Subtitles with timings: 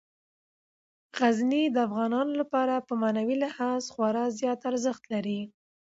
[1.17, 5.41] غزني د افغانانو لپاره په معنوي لحاظ خورا زیات ارزښت لري.